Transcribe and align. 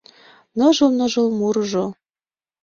Ныжыл-ныжыл 0.57 1.27
мурыжо 1.37 1.85